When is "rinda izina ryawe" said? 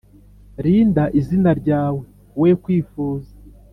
0.63-2.01